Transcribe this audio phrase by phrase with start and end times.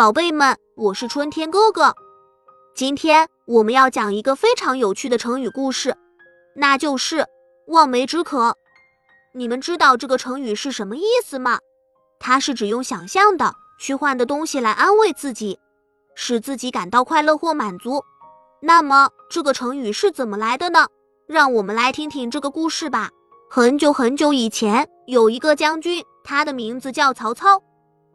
[0.00, 1.94] 宝贝们，我是春天哥哥。
[2.74, 5.94] 今天我们要讲一个非常有趣的成语故事，
[6.56, 7.26] 那就是
[7.66, 8.56] 望梅止渴。
[9.34, 11.58] 你们知道这个成语是什么意思吗？
[12.18, 15.58] 它是指用想象的、虚幻的东西来安慰自己，
[16.14, 18.02] 使自己感到快乐或满足。
[18.62, 20.86] 那么这个成语是怎么来的呢？
[21.26, 23.10] 让我们来听听这个故事吧。
[23.50, 27.62] 很久很久以前，有一个将军，他的名字叫曹操。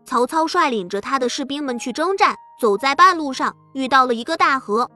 [0.06, 4.90] 曹操率领着他的士兵们去征战，走在半路上遇到了一个大河，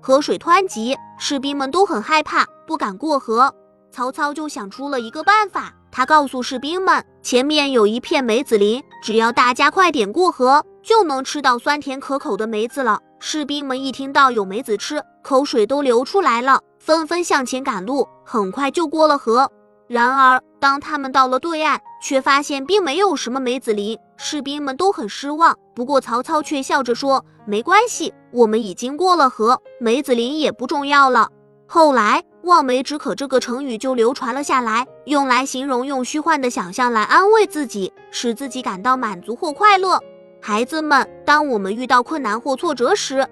[0.00, 3.54] 河水湍急，士兵们都很害怕，不敢过河。
[3.90, 13.00] 曹操就想出了一个办法，他告诉士兵们，前面有一片梅子林，只要大家快点过河，就能吃到酸甜可口的梅子了。
[13.18, 19.50] 士兵们一听到有梅子吃，口水都流出来了，纷纷向前赶路，很快就过了河。
[19.88, 25.56] 然而，当他们到了对岸，却发现并没有什么梅子林，士兵们都很失望。
[25.74, 31.30] 不过曹操却笑着说：“没关系，我们已经过了河，梅子林也不重要了。”
[31.66, 39.98] 后来，“望梅止渴”这个成语就流传了下来，用来形容用虚幻的想象来安慰自己，使自己感到满足或快乐。
[40.42, 43.26] 孩子们，当我们遇到困难或挫折时，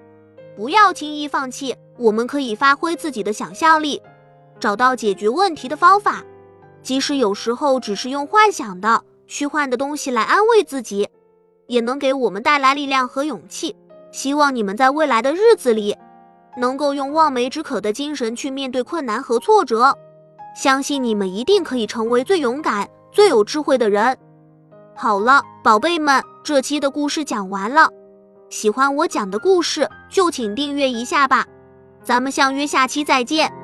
[0.55, 4.01] 不要轻易放弃，我们可以发挥自己的想象力，
[4.59, 6.23] 找到解决问题的方法。
[6.89, 11.07] 即使有时候只是用幻想的、虚幻的东西来安慰自己，
[11.67, 13.75] 也能给我们带来力量和勇气。
[14.11, 15.95] 希望你们在未来的日子里，
[16.57, 19.95] 能够用望梅止渴的精神去面对困难和挫折。
[20.55, 24.17] 相信你们一定可以成为最勇敢、最有智慧的人。
[24.95, 27.87] 好了，宝贝们，这期的故事讲完了。
[28.49, 31.45] 喜欢我讲的故事，就请订阅一下吧。
[32.01, 33.58] 咱们相约下期再见。